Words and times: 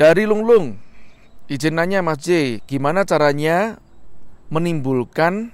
Dari 0.00 0.24
Lunglung, 0.24 0.80
izin 1.44 1.76
nanya 1.76 2.00
Mas 2.00 2.24
J, 2.24 2.56
gimana 2.64 3.04
caranya 3.04 3.76
menimbulkan 4.48 5.52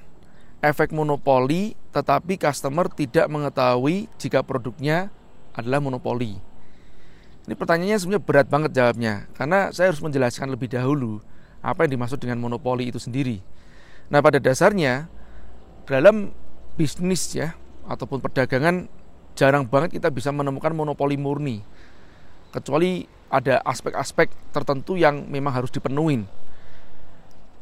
efek 0.62 0.94
monopoli 0.94 1.74
tetapi 1.90 2.38
customer 2.38 2.86
tidak 2.86 3.26
mengetahui 3.26 4.06
jika 4.22 4.46
produknya 4.46 5.10
adalah 5.50 5.82
monopoli? 5.82 6.38
Ini 7.42 7.58
pertanyaannya 7.58 7.98
sebenarnya 7.98 8.22
berat 8.22 8.46
banget 8.46 8.70
jawabnya 8.70 9.26
karena 9.34 9.74
saya 9.74 9.90
harus 9.90 9.98
menjelaskan 9.98 10.54
lebih 10.54 10.70
dahulu 10.70 11.18
apa 11.58 11.82
yang 11.82 11.98
dimaksud 11.98 12.22
dengan 12.22 12.38
monopoli 12.38 12.86
itu 12.86 13.02
sendiri. 13.02 13.42
Nah, 14.14 14.22
pada 14.22 14.38
dasarnya 14.38 15.10
dalam 15.90 16.30
bisnis 16.78 17.34
ya 17.34 17.58
ataupun 17.90 18.22
perdagangan 18.22 18.86
jarang 19.34 19.66
banget 19.66 19.98
kita 19.98 20.06
bisa 20.14 20.30
menemukan 20.30 20.70
monopoli 20.70 21.18
murni. 21.18 21.66
Kecuali 22.56 23.04
ada 23.28 23.60
aspek-aspek 23.68 24.32
tertentu 24.48 24.96
yang 24.96 25.28
memang 25.28 25.52
harus 25.52 25.68
dipenuhin. 25.68 26.24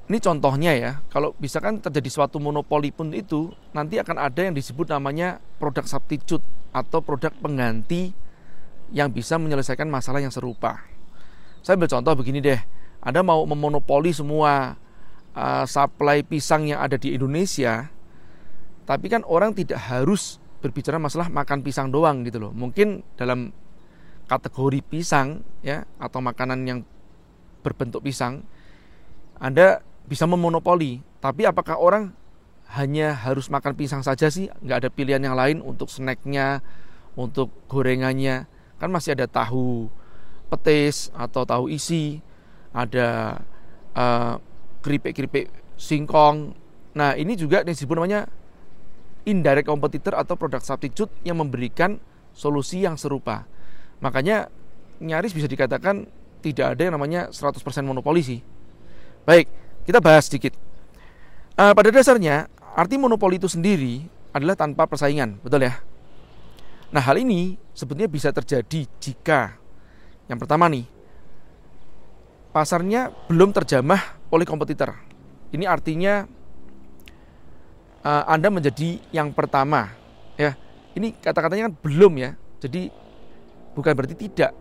Ini 0.07 0.19
contohnya 0.23 0.71
ya, 0.77 0.93
kalau 1.11 1.35
bisa 1.35 1.59
kan 1.59 1.83
terjadi 1.83 2.07
suatu 2.13 2.39
monopoli 2.39 2.95
pun 2.95 3.11
itu 3.11 3.51
nanti 3.75 3.99
akan 3.99 4.23
ada 4.23 4.47
yang 4.47 4.55
disebut 4.55 4.93
namanya 4.95 5.43
produk 5.59 5.83
substitute 5.83 6.45
atau 6.71 7.03
produk 7.03 7.35
pengganti 7.43 8.15
yang 8.95 9.11
bisa 9.11 9.35
menyelesaikan 9.41 9.91
masalah 9.91 10.23
yang 10.23 10.31
serupa. 10.31 10.85
Saya 11.65 11.75
ambil 11.81 11.89
contoh 11.89 12.15
begini 12.21 12.45
deh, 12.45 12.61
Anda 13.01 13.25
mau 13.25 13.43
memonopoli 13.49 14.13
semua 14.13 14.77
uh, 15.33 15.65
supply 15.65 16.21
pisang 16.23 16.69
yang 16.69 16.85
ada 16.85 17.01
di 17.01 17.17
Indonesia, 17.17 17.89
tapi 18.85 19.09
kan 19.09 19.25
orang 19.25 19.57
tidak 19.57 19.81
harus 19.89 20.37
berbicara 20.61 21.01
masalah 21.01 21.33
makan 21.33 21.65
pisang 21.65 21.89
doang 21.89 22.23
gitu 22.29 22.39
loh. 22.45 22.53
Mungkin 22.53 23.01
dalam 23.17 23.57
kategori 24.25 24.81
pisang 24.85 25.45
ya 25.61 25.85
atau 26.01 26.21
makanan 26.25 26.65
yang 26.65 26.81
berbentuk 27.65 28.05
pisang, 28.05 28.45
Anda 29.41 29.81
bisa 30.05 30.29
memonopoli. 30.29 31.01
Tapi 31.25 31.49
apakah 31.49 31.81
orang 31.81 32.13
hanya 32.77 33.17
harus 33.17 33.49
makan 33.49 33.73
pisang 33.73 34.03
saja 34.05 34.29
sih? 34.29 34.53
Nggak 34.61 34.79
ada 34.85 34.89
pilihan 34.93 35.23
yang 35.25 35.37
lain 35.37 35.65
untuk 35.65 35.89
snacknya, 35.89 36.61
untuk 37.17 37.49
gorengannya 37.71 38.51
kan 38.77 38.91
masih 38.91 39.17
ada 39.17 39.25
tahu 39.31 39.89
petis 40.53 41.09
atau 41.17 41.47
tahu 41.49 41.73
isi, 41.73 42.21
ada 42.75 43.41
uh, 43.97 44.37
keripik-keripik 44.85 45.49
singkong. 45.79 46.53
Nah, 46.95 47.17
ini 47.17 47.35
juga 47.35 47.65
disebut 47.65 47.97
namanya 47.97 48.29
indirect 49.25 49.67
competitor 49.67 50.15
atau 50.15 50.37
produk 50.37 50.61
substitute 50.61 51.11
yang 51.25 51.41
memberikan 51.41 51.97
solusi 52.37 52.85
yang 52.85 53.01
serupa. 53.01 53.49
Makanya 54.05 54.53
nyaris 55.01 55.33
bisa 55.33 55.49
dikatakan 55.49 56.05
tidak 56.45 56.77
ada 56.77 56.83
yang 56.85 56.95
namanya 57.01 57.33
100% 57.33 57.57
monopoli 57.89 58.21
sih. 58.21 58.41
Baik, 59.25 59.49
kita 59.89 60.05
bahas 60.05 60.29
sedikit. 60.29 60.53
Uh, 61.57 61.73
pada 61.73 61.89
dasarnya, 61.89 62.53
arti 62.77 63.01
monopoli 63.01 63.41
itu 63.41 63.49
sendiri 63.49 64.05
adalah 64.37 64.53
tanpa 64.53 64.85
persaingan, 64.85 65.41
betul 65.41 65.65
ya? 65.65 65.81
Nah, 66.93 67.01
hal 67.01 67.17
ini 67.17 67.57
sebetulnya 67.73 68.13
bisa 68.13 68.29
terjadi 68.29 68.85
jika 69.01 69.57
yang 70.29 70.37
pertama 70.41 70.69
nih 70.69 70.85
pasarnya 72.55 73.11
belum 73.27 73.51
terjamah 73.51 74.21
oleh 74.31 74.47
kompetitor. 74.47 74.95
Ini 75.51 75.65
artinya 75.65 76.29
uh, 78.05 78.25
Anda 78.29 78.53
menjadi 78.53 79.01
yang 79.11 79.33
pertama, 79.33 79.91
ya. 80.37 80.55
Ini 80.95 81.19
kata-katanya 81.19 81.73
kan 81.73 81.75
belum 81.83 82.13
ya. 82.21 82.39
Jadi 82.63 83.04
bukan 83.75 83.93
berarti 83.95 84.15
tidak. 84.15 84.55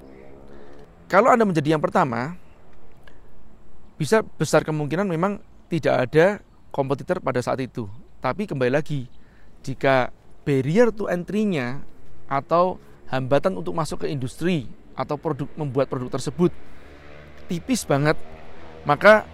Kalau 1.07 1.29
Anda 1.29 1.45
menjadi 1.45 1.77
yang 1.77 1.83
pertama, 1.83 2.35
bisa 3.95 4.25
besar 4.25 4.65
kemungkinan 4.65 5.05
memang 5.05 5.39
tidak 5.69 6.09
ada 6.09 6.25
kompetitor 6.73 7.21
pada 7.21 7.39
saat 7.39 7.61
itu. 7.61 7.85
Tapi 8.19 8.49
kembali 8.49 8.73
lagi, 8.73 9.05
jika 9.61 10.09
barrier 10.43 10.91
to 10.91 11.07
entry-nya 11.07 11.85
atau 12.27 12.81
hambatan 13.07 13.55
untuk 13.55 13.77
masuk 13.77 14.03
ke 14.03 14.07
industri 14.11 14.67
atau 14.93 15.17
produk 15.17 15.49
membuat 15.57 15.89
produk 15.89 16.09
tersebut 16.17 16.53
tipis 17.49 17.83
banget 17.83 18.15
maka 18.85 19.25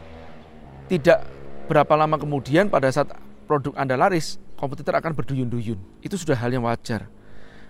tidak 0.88 1.26
berapa 1.70 1.94
lama 1.94 2.18
kemudian 2.18 2.72
pada 2.72 2.90
saat 2.90 3.14
produk 3.46 3.76
Anda 3.78 3.98
laris 3.98 4.42
kompetitor 4.58 4.98
akan 4.98 5.14
berduyun-duyun 5.14 5.80
itu 6.02 6.16
sudah 6.16 6.38
hal 6.38 6.54
yang 6.54 6.66
wajar 6.66 7.10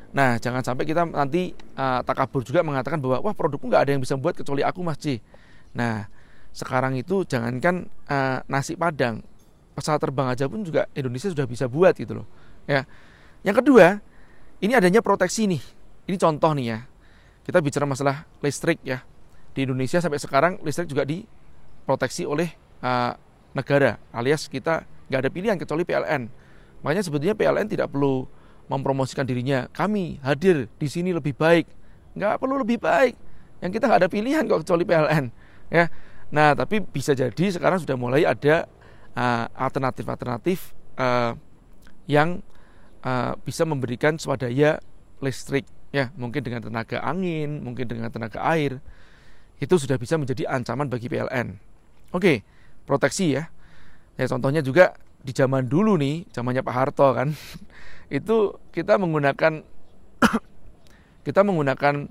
nah 0.10 0.42
jangan 0.42 0.66
sampai 0.66 0.90
kita 0.90 1.06
nanti 1.06 1.54
uh, 1.78 2.02
takabur 2.02 2.42
juga 2.42 2.66
mengatakan 2.66 2.98
bahwa 2.98 3.22
wah 3.30 3.36
produkku 3.38 3.70
nggak 3.70 3.84
ada 3.86 3.92
yang 3.94 4.02
bisa 4.02 4.18
buat 4.18 4.34
kecuali 4.34 4.66
aku 4.66 4.82
Mas 4.82 4.98
C 4.98 5.22
nah 5.74 6.10
sekarang 6.50 6.98
itu 6.98 7.22
jangankan 7.30 7.86
uh, 8.10 8.42
nasi 8.50 8.74
padang 8.74 9.22
pesawat 9.78 10.02
terbang 10.02 10.28
aja 10.34 10.50
pun 10.50 10.66
juga 10.66 10.90
Indonesia 10.98 11.30
sudah 11.30 11.46
bisa 11.46 11.70
buat 11.70 11.94
gitu 11.94 12.24
loh 12.24 12.28
ya 12.66 12.90
yang 13.46 13.54
kedua 13.54 14.02
ini 14.60 14.76
adanya 14.76 15.00
proteksi 15.00 15.48
nih. 15.48 15.64
Ini 16.12 16.18
contoh 16.20 16.52
nih 16.52 16.68
ya. 16.68 16.80
Kita 17.48 17.64
bicara 17.64 17.88
masalah 17.88 18.28
listrik 18.44 18.84
ya. 18.84 19.00
Di 19.56 19.64
Indonesia 19.64 20.04
sampai 20.04 20.20
sekarang 20.20 20.54
listrik 20.62 20.92
juga 20.92 21.08
diproteksi 21.08 22.28
oleh 22.28 22.52
uh, 22.84 23.16
negara, 23.56 23.98
alias 24.12 24.52
kita 24.52 24.84
nggak 25.08 25.20
ada 25.26 25.30
pilihan 25.32 25.58
kecuali 25.58 25.88
PLN. 25.88 26.28
Makanya 26.84 27.04
sebetulnya 27.08 27.36
PLN 27.40 27.68
tidak 27.72 27.88
perlu 27.88 28.28
mempromosikan 28.70 29.26
dirinya. 29.26 29.66
Kami 29.74 30.22
hadir 30.22 30.70
di 30.78 30.88
sini 30.88 31.12
lebih 31.12 31.34
baik. 31.34 31.66
Nggak 32.14 32.38
perlu 32.38 32.62
lebih 32.62 32.80
baik. 32.80 33.18
Yang 33.60 33.72
kita 33.76 33.84
nggak 33.90 34.00
ada 34.06 34.10
pilihan 34.10 34.44
kok 34.46 34.62
kecuali 34.64 34.84
PLN. 34.86 35.26
Ya. 35.74 35.92
Nah, 36.30 36.54
tapi 36.54 36.86
bisa 36.86 37.18
jadi 37.18 37.46
sekarang 37.50 37.82
sudah 37.82 37.98
mulai 37.98 38.24
ada 38.24 38.70
uh, 39.18 39.46
alternatif-alternatif 39.58 40.78
uh, 40.96 41.02
uh, 41.02 41.32
yang 42.06 42.46
uh, 43.04 43.34
bisa 43.42 43.66
memberikan 43.66 44.16
swadaya 44.22 44.78
listrik 45.20 45.68
ya 45.90 46.14
mungkin 46.16 46.46
dengan 46.46 46.62
tenaga 46.62 47.02
angin 47.02 47.66
mungkin 47.66 47.90
dengan 47.90 48.14
tenaga 48.14 48.40
air 48.46 48.78
itu 49.60 49.76
sudah 49.76 49.98
bisa 49.98 50.16
menjadi 50.16 50.48
ancaman 50.48 50.88
bagi 50.88 51.10
PLN 51.10 51.58
oke 52.14 52.34
proteksi 52.86 53.36
ya 53.36 53.50
ya 54.16 54.26
contohnya 54.30 54.62
juga 54.62 54.96
di 55.20 55.36
zaman 55.36 55.68
dulu 55.68 56.00
nih 56.00 56.30
zamannya 56.32 56.64
Pak 56.64 56.76
Harto 56.76 57.10
kan 57.12 57.34
itu 58.10 58.58
kita 58.74 58.98
menggunakan 58.98 59.62
kita 61.26 61.42
menggunakan 61.46 62.10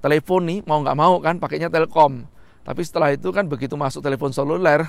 telepon 0.00 0.42
nih 0.48 0.58
mau 0.64 0.80
nggak 0.80 0.96
mau 0.96 1.20
kan 1.20 1.36
pakainya 1.36 1.68
Telkom 1.68 2.24
tapi 2.64 2.80
setelah 2.84 3.12
itu 3.12 3.28
kan 3.32 3.44
begitu 3.44 3.76
masuk 3.76 4.00
telepon 4.00 4.32
seluler 4.32 4.88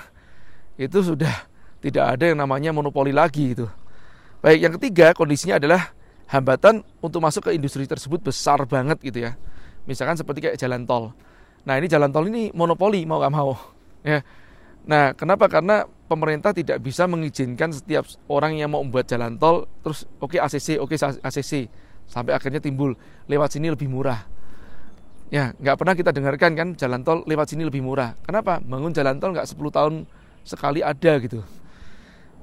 itu 0.79 1.03
sudah 1.03 1.47
tidak 1.83 2.15
ada 2.15 2.31
yang 2.31 2.39
namanya 2.39 2.71
monopoli 2.71 3.11
lagi 3.11 3.55
itu 3.55 3.67
Baik, 4.41 4.57
yang 4.57 4.73
ketiga 4.81 5.13
kondisinya 5.13 5.61
adalah 5.61 5.93
hambatan 6.25 6.81
untuk 6.97 7.21
masuk 7.21 7.45
ke 7.45 7.51
industri 7.53 7.85
tersebut 7.85 8.25
besar 8.25 8.57
banget 8.65 8.97
gitu 9.05 9.21
ya. 9.21 9.37
Misalkan 9.85 10.17
seperti 10.17 10.49
kayak 10.49 10.57
jalan 10.57 10.89
tol. 10.89 11.13
Nah 11.61 11.77
ini 11.77 11.85
jalan 11.85 12.09
tol 12.09 12.25
ini 12.25 12.49
monopoli 12.57 13.05
mau 13.05 13.21
gak 13.21 13.29
mau. 13.29 13.53
Ya. 14.01 14.25
Nah 14.89 15.13
kenapa? 15.13 15.45
Karena 15.45 15.85
pemerintah 16.11 16.51
tidak 16.51 16.83
bisa 16.83 17.07
mengizinkan 17.07 17.71
setiap 17.71 18.03
orang 18.27 18.59
yang 18.59 18.75
mau 18.75 18.83
membuat 18.83 19.07
jalan 19.07 19.39
tol 19.39 19.71
terus 19.79 20.03
oke 20.19 20.35
okay, 20.35 20.39
ACC, 20.43 20.75
oke 20.83 20.91
okay, 20.91 21.23
ACC 21.23 21.71
sampai 22.11 22.35
akhirnya 22.35 22.59
timbul 22.59 22.99
lewat 23.31 23.55
sini 23.55 23.71
lebih 23.71 23.87
murah. 23.87 24.27
Ya 25.31 25.55
nggak 25.55 25.79
pernah 25.79 25.95
kita 25.95 26.11
dengarkan 26.11 26.51
kan 26.59 26.67
jalan 26.75 27.07
tol 27.07 27.23
lewat 27.23 27.55
sini 27.55 27.63
lebih 27.63 27.79
murah. 27.79 28.19
Kenapa? 28.27 28.59
Bangun 28.59 28.91
jalan 28.91 29.15
tol 29.23 29.31
nggak 29.31 29.47
10 29.47 29.55
tahun 29.71 29.93
sekali 30.43 30.83
ada 30.83 31.15
gitu. 31.23 31.39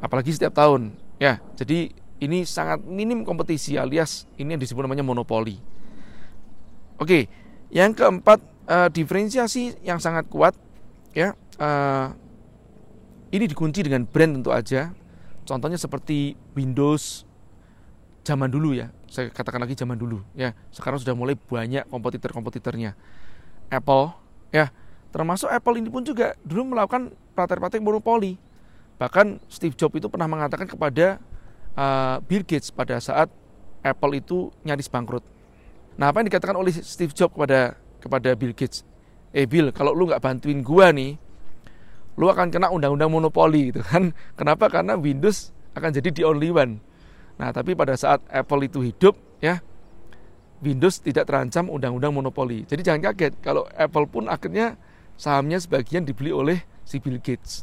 Apalagi 0.01 0.33
setiap 0.33 0.57
tahun 0.57 0.97
Ya, 1.19 1.43
jadi 1.59 1.91
ini 2.23 2.47
sangat 2.47 2.87
minim 2.87 3.27
kompetisi 3.27 3.75
alias 3.75 4.27
ini 4.39 4.55
yang 4.55 4.63
disebut 4.63 4.87
namanya 4.87 5.03
monopoli. 5.03 5.59
Oke, 6.99 7.27
yang 7.75 7.91
keempat 7.91 8.39
uh, 8.71 8.89
diferensiasi 8.91 9.83
yang 9.83 9.99
sangat 9.99 10.31
kuat 10.31 10.55
ya. 11.11 11.35
Uh, 11.59 12.15
ini 13.33 13.45
dikunci 13.49 13.85
dengan 13.85 14.05
brand 14.05 14.41
tentu 14.41 14.51
aja. 14.53 14.93
Contohnya 15.49 15.81
seperti 15.81 16.37
Windows 16.53 17.25
zaman 18.25 18.53
dulu 18.53 18.77
ya. 18.77 18.93
Saya 19.09 19.33
katakan 19.33 19.65
lagi 19.65 19.73
zaman 19.73 19.97
dulu 19.97 20.21
ya. 20.37 20.53
Sekarang 20.69 21.01
sudah 21.01 21.17
mulai 21.17 21.35
banyak 21.35 21.89
kompetitor-kompetitornya. 21.89 22.93
Apple 23.69 24.17
ya, 24.53 24.73
termasuk 25.13 25.49
Apple 25.49 25.81
ini 25.81 25.89
pun 25.93 26.05
juga 26.05 26.37
dulu 26.45 26.73
melakukan 26.73 27.13
praktek-praktek 27.37 27.85
monopoli 27.85 28.41
Bahkan 28.99 29.39
Steve 29.47 29.79
Jobs 29.79 29.95
itu 29.95 30.11
pernah 30.11 30.27
mengatakan 30.27 30.67
kepada 30.67 31.23
uh, 31.79 32.19
Bill 32.27 32.43
Gates 32.43 32.75
pada 32.75 32.99
saat 32.99 33.31
Apple 33.81 34.19
itu 34.19 34.51
nyaris 34.67 34.91
bangkrut. 34.91 35.23
Nah, 35.95 36.11
apa 36.11 36.21
yang 36.21 36.27
dikatakan 36.27 36.59
oleh 36.59 36.75
Steve 36.75 37.15
Jobs 37.15 37.31
kepada 37.31 37.79
kepada 38.03 38.35
Bill 38.35 38.53
Gates? 38.53 38.83
Eh 39.31 39.47
Bill, 39.47 39.71
kalau 39.71 39.95
lu 39.95 40.11
nggak 40.11 40.19
bantuin 40.19 40.59
gua 40.67 40.91
nih, 40.91 41.15
lu 42.19 42.27
akan 42.27 42.51
kena 42.51 42.69
undang-undang 42.75 43.15
monopoli 43.15 43.71
gitu 43.71 43.81
kan. 43.87 44.11
Kenapa? 44.39 44.67
Karena 44.67 44.99
Windows 44.99 45.55
akan 45.79 45.95
jadi 45.95 46.11
the 46.11 46.25
only 46.27 46.51
one. 46.51 46.83
Nah, 47.39 47.55
tapi 47.55 47.79
pada 47.79 47.95
saat 47.95 48.19
Apple 48.27 48.67
itu 48.67 48.83
hidup 48.83 49.15
ya, 49.39 49.63
Windows 50.59 50.99
tidak 50.99 51.31
terancam 51.31 51.71
undang-undang 51.71 52.11
monopoli. 52.11 52.67
Jadi 52.67 52.83
jangan 52.83 53.15
kaget 53.15 53.39
kalau 53.39 53.71
Apple 53.79 54.11
pun 54.11 54.27
akhirnya 54.27 54.75
sahamnya 55.15 55.63
sebagian 55.63 56.03
dibeli 56.03 56.35
oleh 56.35 56.67
si 56.83 56.99
Bill 56.99 57.23
Gates. 57.23 57.63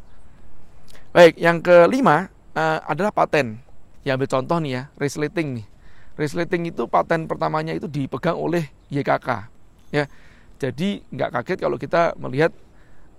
Baik, 1.12 1.36
yang 1.36 1.60
kelima 1.60 2.32
uh, 2.56 2.80
adalah 2.88 3.12
paten. 3.12 3.60
Ya 4.08 4.16
ambil 4.16 4.32
contoh 4.32 4.64
nih 4.64 4.72
ya, 4.72 4.84
resleting 4.96 5.60
nih. 5.60 5.68
Resleting 6.16 6.72
itu 6.72 6.88
paten 6.88 7.28
pertamanya 7.28 7.76
itu 7.76 7.92
dipegang 7.92 8.40
oleh 8.40 8.72
YKK. 8.88 9.52
Ya, 9.92 10.08
jadi 10.56 11.04
nggak 11.12 11.30
kaget 11.36 11.60
kalau 11.60 11.76
kita 11.76 12.16
melihat 12.16 12.56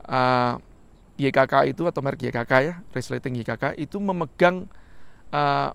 uh, 0.09 0.57
YKK 1.17 1.73
itu 1.73 1.83
atau 1.89 2.05
merek 2.05 2.29
YKK 2.29 2.53
ya, 2.61 2.75
resleting 2.93 3.41
YKK 3.41 3.77
itu 3.81 3.97
memegang 3.97 4.69
uh, 5.33 5.73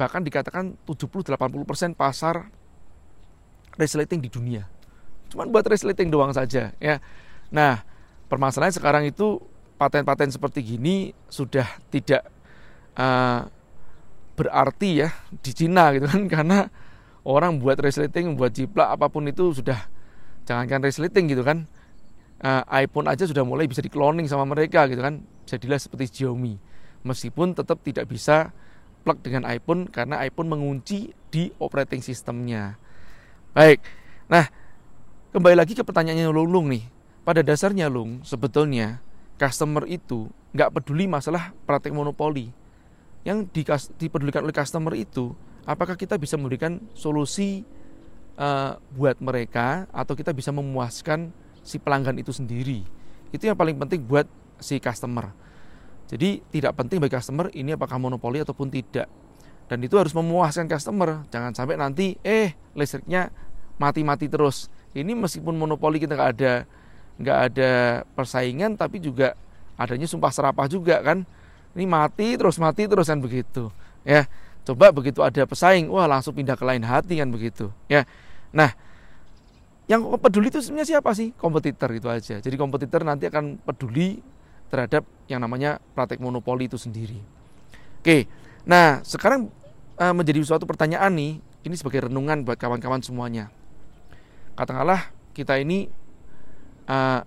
bahkan 0.00 0.24
dikatakan 0.24 0.80
70-80% 0.88 1.92
pasar 1.92 2.48
resleting 3.76 4.24
di 4.24 4.32
dunia. 4.32 4.64
Cuman 5.28 5.52
buat 5.52 5.68
resleting 5.68 6.08
doang 6.08 6.32
saja 6.32 6.72
ya. 6.80 6.96
Nah, 7.52 7.84
permasalahan 8.32 8.72
sekarang 8.72 9.04
itu 9.04 9.38
paten-paten 9.76 10.32
seperti 10.32 10.76
gini 10.76 11.12
sudah 11.28 11.68
tidak 11.92 12.24
uh, 12.96 13.44
berarti 14.36 15.04
ya 15.04 15.08
di 15.44 15.52
Cina 15.52 15.92
gitu 15.92 16.08
kan 16.08 16.22
karena 16.40 16.58
orang 17.24 17.60
buat 17.60 17.76
resleting, 17.76 18.40
buat 18.40 18.56
jiplak 18.56 18.96
apa 18.96 19.12
pun 19.12 19.28
itu 19.28 19.52
sudah 19.52 19.84
jangankan 20.48 20.88
resleting 20.88 21.28
gitu 21.28 21.44
kan. 21.44 21.68
Uh, 22.40 22.64
iPhone 22.72 23.04
aja 23.04 23.28
sudah 23.28 23.44
mulai 23.44 23.68
bisa 23.68 23.84
di 23.84 23.92
cloning 23.92 24.24
sama 24.24 24.48
mereka 24.48 24.88
gitu 24.88 25.04
kan. 25.04 25.20
Jadilah 25.44 25.76
seperti 25.76 26.08
Xiaomi. 26.08 26.56
Meskipun 27.04 27.52
tetap 27.52 27.80
tidak 27.84 28.08
bisa 28.08 28.52
plug 29.04 29.20
dengan 29.20 29.48
iPhone 29.48 29.88
karena 29.88 30.20
iPhone 30.24 30.48
mengunci 30.48 31.12
di 31.32 31.52
operating 31.60 32.04
sistemnya. 32.04 32.76
Baik, 33.56 33.80
nah 34.28 34.46
kembali 35.32 35.56
lagi 35.56 35.72
ke 35.72 35.82
pertanyaannya 35.82 36.28
Lung 36.30 36.68
nih. 36.68 36.84
Pada 37.24 37.40
dasarnya 37.44 37.88
Lung, 37.92 38.24
sebetulnya 38.24 39.00
customer 39.36 39.84
itu 39.88 40.28
nggak 40.52 40.70
peduli 40.76 41.08
masalah 41.08 41.52
praktek 41.64 41.92
monopoli. 41.92 42.52
Yang 43.20 43.52
dipedulikan 44.00 44.44
oleh 44.44 44.56
customer 44.56 44.96
itu, 44.96 45.36
apakah 45.68 45.96
kita 45.96 46.16
bisa 46.16 46.40
memberikan 46.40 46.80
solusi 46.96 47.68
uh, 48.40 48.80
buat 48.96 49.20
mereka 49.20 49.84
atau 49.92 50.16
kita 50.16 50.32
bisa 50.32 50.48
memuaskan 50.52 51.32
si 51.62 51.76
pelanggan 51.78 52.16
itu 52.18 52.32
sendiri. 52.32 52.84
Itu 53.30 53.46
yang 53.46 53.56
paling 53.56 53.78
penting 53.78 54.04
buat 54.04 54.26
si 54.60 54.78
customer. 54.78 55.32
Jadi 56.10 56.42
tidak 56.50 56.74
penting 56.74 56.98
bagi 56.98 57.14
customer 57.14 57.48
ini 57.54 57.78
apakah 57.78 57.96
monopoli 57.96 58.42
ataupun 58.42 58.66
tidak. 58.66 59.06
Dan 59.70 59.78
itu 59.86 59.94
harus 59.94 60.10
memuaskan 60.10 60.66
customer. 60.66 61.22
Jangan 61.30 61.54
sampai 61.54 61.78
nanti 61.78 62.18
eh 62.26 62.58
listriknya 62.74 63.30
mati-mati 63.78 64.26
terus. 64.26 64.66
Ini 64.90 65.14
meskipun 65.14 65.54
monopoli 65.54 66.02
kita 66.02 66.18
nggak 66.18 66.30
ada 66.34 66.52
nggak 67.20 67.38
ada 67.52 67.70
persaingan 68.18 68.74
tapi 68.74 68.98
juga 68.98 69.38
adanya 69.78 70.10
sumpah 70.10 70.34
serapah 70.34 70.66
juga 70.66 70.98
kan. 70.98 71.22
Ini 71.78 71.86
mati 71.86 72.34
terus 72.34 72.58
mati 72.58 72.90
terus 72.90 73.06
kan 73.06 73.22
begitu. 73.22 73.70
Ya. 74.02 74.26
Coba 74.60 74.92
begitu 74.92 75.24
ada 75.24 75.46
pesaing, 75.48 75.88
wah 75.88 76.04
langsung 76.04 76.36
pindah 76.36 76.58
ke 76.58 76.64
lain 76.66 76.84
hati 76.84 77.16
kan 77.16 77.30
begitu. 77.32 77.72
Ya. 77.88 78.04
Nah, 78.52 78.76
yang 79.90 80.06
peduli 80.22 80.54
itu 80.54 80.62
sebenarnya 80.62 80.96
siapa 80.96 81.10
sih? 81.18 81.34
Kompetitor 81.34 81.90
itu 81.90 82.06
aja. 82.06 82.38
Jadi 82.38 82.54
kompetitor 82.54 83.02
nanti 83.02 83.26
akan 83.26 83.58
peduli 83.58 84.22
terhadap 84.70 85.02
yang 85.26 85.42
namanya 85.42 85.82
praktek 85.98 86.22
monopoli 86.22 86.70
itu 86.70 86.78
sendiri. 86.78 87.18
Oke, 87.98 88.30
nah 88.62 89.02
sekarang 89.02 89.50
uh, 89.98 90.14
menjadi 90.14 90.46
suatu 90.46 90.62
pertanyaan 90.62 91.10
nih, 91.10 91.42
ini 91.66 91.74
sebagai 91.74 92.06
renungan 92.06 92.46
buat 92.46 92.54
kawan-kawan 92.54 93.02
semuanya. 93.02 93.50
Katakanlah 94.54 95.10
kita 95.34 95.58
ini 95.58 95.90
uh, 96.86 97.26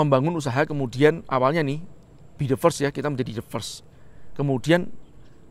membangun 0.00 0.40
usaha 0.40 0.64
kemudian 0.64 1.20
awalnya 1.28 1.60
nih 1.60 1.84
be 2.40 2.48
the 2.48 2.56
first 2.56 2.80
ya 2.80 2.88
kita 2.88 3.12
menjadi 3.12 3.44
the 3.44 3.44
first. 3.44 3.84
Kemudian 4.32 4.88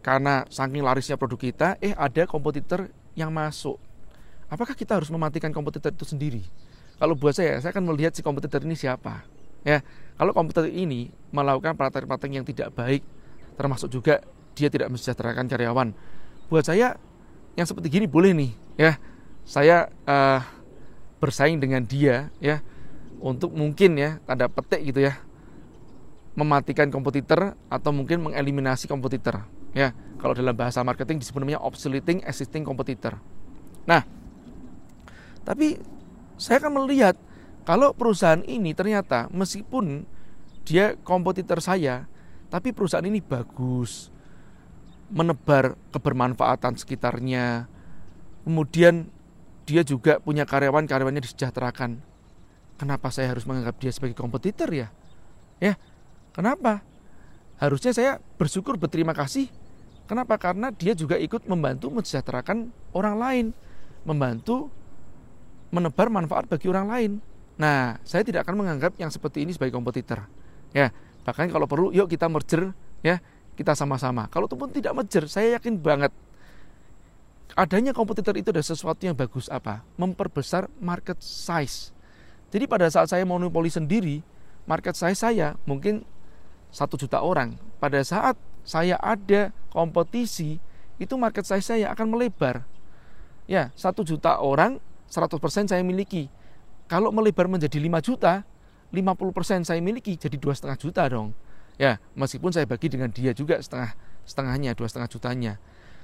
karena 0.01 0.41
saking 0.49 0.81
larisnya 0.81 1.21
produk 1.21 1.37
kita, 1.37 1.77
eh 1.85 1.93
ada 1.93 2.25
kompetitor 2.25 2.89
yang 3.13 3.29
masuk. 3.29 3.77
Apakah 4.49 4.73
kita 4.73 4.97
harus 4.97 5.13
mematikan 5.13 5.53
kompetitor 5.53 5.93
itu 5.93 6.05
sendiri? 6.09 6.41
Kalau 6.97 7.15
buat 7.15 7.37
saya, 7.37 7.61
saya 7.61 7.71
akan 7.71 7.93
melihat 7.93 8.11
si 8.11 8.25
kompetitor 8.25 8.65
ini 8.65 8.75
siapa 8.75 9.23
Ya, 9.67 9.83
kalau 10.15 10.31
komputer 10.31 10.71
ini 10.71 11.11
melakukan 11.35 11.75
praktek-praktek 11.75 12.31
yang 12.31 12.47
tidak 12.47 12.71
baik, 12.71 13.03
termasuk 13.59 13.91
juga 13.91 14.23
dia 14.55 14.71
tidak 14.71 14.87
mensejahterakan 14.91 15.51
karyawan. 15.51 15.91
Buat 16.47 16.71
saya 16.71 16.95
yang 17.59 17.67
seperti 17.67 17.91
gini 17.91 18.07
boleh 18.07 18.31
nih, 18.31 18.51
ya. 18.79 18.95
Saya 19.43 19.89
uh, 20.05 20.39
bersaing 21.19 21.59
dengan 21.59 21.83
dia, 21.83 22.31
ya, 22.39 22.63
untuk 23.19 23.51
mungkin 23.51 23.99
ya 23.99 24.21
tanda 24.23 24.47
petik 24.47 24.93
gitu 24.93 25.03
ya, 25.09 25.19
mematikan 26.37 26.87
kompetitor 26.87 27.57
atau 27.67 27.91
mungkin 27.91 28.23
mengeliminasi 28.23 28.87
kompetitor. 28.87 29.43
Ya, 29.75 29.91
kalau 30.23 30.31
dalam 30.31 30.55
bahasa 30.55 30.79
marketing 30.85 31.19
disebut 31.19 31.43
namanya 31.43 31.61
obsoleting 31.61 32.23
existing 32.23 32.63
competitor. 32.63 33.19
Nah, 33.83 34.07
tapi 35.43 35.79
saya 36.39 36.63
akan 36.63 36.83
melihat 36.83 37.19
kalau 37.67 37.93
perusahaan 37.93 38.41
ini 38.47 38.73
ternyata 38.73 39.29
meskipun 39.29 40.07
dia 40.65 40.97
kompetitor 41.01 41.61
saya, 41.61 42.09
tapi 42.49 42.73
perusahaan 42.73 43.05
ini 43.05 43.21
bagus, 43.21 44.09
menebar 45.09 45.77
kebermanfaatan 45.93 46.77
sekitarnya, 46.77 47.65
kemudian 48.45 49.09
dia 49.69 49.85
juga 49.85 50.17
punya 50.17 50.45
karyawan, 50.49 50.89
karyawannya 50.89 51.21
disejahterakan. 51.25 52.01
Kenapa 52.79 53.11
saya 53.13 53.29
harus 53.29 53.43
menganggap 53.45 53.77
dia 53.77 53.91
sebagai 53.93 54.17
kompetitor 54.17 54.71
ya? 54.71 54.87
Ya, 55.59 55.75
kenapa? 56.33 56.81
Harusnya 57.59 57.91
saya 57.91 58.11
bersyukur 58.39 58.79
berterima 58.79 59.11
kasih. 59.11 59.51
Kenapa? 60.09 60.41
Karena 60.41 60.73
dia 60.73 60.97
juga 60.97 61.19
ikut 61.19 61.45
membantu 61.45 61.93
mensejahterakan 61.93 62.71
orang 62.97 63.15
lain, 63.19 63.45
membantu 64.07 64.73
menebar 65.69 66.09
manfaat 66.09 66.49
bagi 66.49 66.69
orang 66.69 66.87
lain. 66.89 67.11
Nah, 67.59 67.99
saya 68.07 68.23
tidak 68.23 68.47
akan 68.47 68.65
menganggap 68.65 68.95
yang 68.97 69.11
seperti 69.11 69.43
ini 69.43 69.51
sebagai 69.53 69.75
kompetitor. 69.75 70.25
Ya, 70.71 70.93
bahkan 71.27 71.49
kalau 71.51 71.67
perlu, 71.67 71.91
yuk 71.91 72.07
kita 72.07 72.31
merger, 72.31 72.71
ya 73.03 73.19
kita 73.59 73.75
sama-sama. 73.75 74.31
Kalau 74.31 74.47
pun 74.47 74.71
tidak 74.71 74.95
merger, 74.95 75.27
saya 75.27 75.59
yakin 75.59 75.75
banget 75.77 76.13
adanya 77.59 77.91
kompetitor 77.95 78.35
itu 78.37 78.53
ada 78.53 78.63
sesuatu 78.63 79.03
yang 79.03 79.17
bagus 79.17 79.49
apa? 79.49 79.81
Memperbesar 79.97 80.71
market 80.79 81.17
size. 81.19 81.91
Jadi 82.49 82.65
pada 82.65 82.89
saat 82.89 83.11
saya 83.11 83.27
monopoli 83.27 83.67
sendiri, 83.67 84.21
market 84.63 84.97
size 84.97 85.19
saya 85.19 85.59
mungkin 85.67 86.07
satu 86.69 86.97
juta 86.97 87.21
orang. 87.21 87.57
Pada 87.81 88.01
saat 88.05 88.39
saya 88.65 88.95
ada 89.01 89.51
kompetisi, 89.73 90.61
itu 91.01 91.13
market 91.19 91.45
size 91.45 91.65
saya 91.65 91.91
akan 91.93 92.15
melebar. 92.15 92.65
Ya, 93.49 93.73
satu 93.73 94.05
juta 94.05 94.37
orang, 94.37 94.77
100% 95.09 95.69
saya 95.69 95.81
miliki. 95.81 96.29
Kalau 96.89 97.13
melebar 97.13 97.45
menjadi 97.49 97.77
5 97.77 98.01
juta, 98.01 98.45
50% 98.89 99.69
saya 99.69 99.77
miliki 99.81 100.17
jadi 100.17 100.37
dua 100.41 100.57
setengah 100.57 100.77
juta 100.77 101.05
dong. 101.05 101.33
Ya, 101.77 102.01
meskipun 102.17 102.49
saya 102.49 102.65
bagi 102.65 102.89
dengan 102.89 103.13
dia 103.13 103.31
juga 103.31 103.61
setengah 103.61 103.93
setengahnya, 104.25 104.73
dua 104.73 104.89
setengah 104.89 105.09
jutanya. 105.09 105.53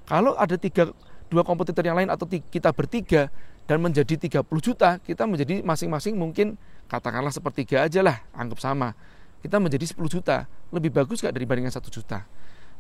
Kalau 0.06 0.38
ada 0.38 0.56
tiga 0.56 0.94
dua 1.28 1.42
kompetitor 1.42 1.82
yang 1.82 1.98
lain 1.98 2.14
atau 2.14 2.30
kita 2.30 2.70
bertiga 2.72 3.34
dan 3.66 3.82
menjadi 3.82 4.14
30 4.30 4.46
juta, 4.62 5.02
kita 5.02 5.26
menjadi 5.26 5.66
masing-masing 5.66 6.14
mungkin 6.14 6.54
katakanlah 6.86 7.34
sepertiga 7.34 7.82
aja 7.82 8.06
lah, 8.06 8.22
anggap 8.38 8.62
sama. 8.62 8.94
Kita 9.42 9.58
menjadi 9.58 9.90
10 9.90 10.06
juta, 10.06 10.46
lebih 10.70 10.94
bagus 10.94 11.26
gak 11.26 11.34
dibandingkan 11.34 11.74
satu 11.74 11.90
juta. 11.90 12.30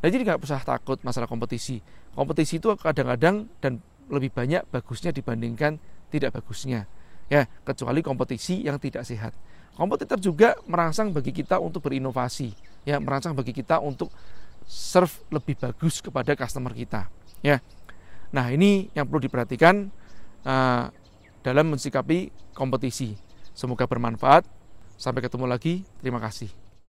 Nah, 0.02 0.08
jadi 0.14 0.22
nggak 0.22 0.46
usah 0.46 0.62
takut 0.62 1.02
masalah 1.02 1.26
kompetisi. 1.26 1.82
Kompetisi 2.14 2.62
itu 2.62 2.70
kadang-kadang 2.78 3.50
dan 3.58 3.82
lebih 4.14 4.30
banyak 4.30 4.62
bagusnya 4.70 5.10
dibandingkan 5.10 5.82
tidak 6.16 6.40
bagusnya 6.40 6.88
ya 7.28 7.44
kecuali 7.66 8.00
kompetisi 8.06 8.64
yang 8.64 8.80
tidak 8.80 9.04
sehat. 9.04 9.34
Kompetitor 9.76 10.16
juga 10.22 10.56
merangsang 10.72 11.12
bagi 11.12 11.36
kita 11.36 11.60
untuk 11.60 11.84
berinovasi, 11.92 12.56
ya 12.88 12.96
merangsang 12.96 13.36
bagi 13.36 13.52
kita 13.52 13.84
untuk 13.84 14.08
serve 14.64 15.12
lebih 15.28 15.60
bagus 15.60 16.00
kepada 16.00 16.32
customer 16.32 16.72
kita, 16.72 17.12
ya. 17.44 17.60
Nah 18.32 18.48
ini 18.56 18.88
yang 18.96 19.04
perlu 19.04 19.20
diperhatikan 19.28 19.92
uh, 20.48 20.88
dalam 21.44 21.76
mensikapi 21.76 22.32
kompetisi. 22.56 23.20
Semoga 23.56 23.88
bermanfaat. 23.88 24.48
Sampai 24.96 25.24
ketemu 25.24 25.46
lagi. 25.48 25.84
Terima 26.00 26.20
kasih. 26.20 26.65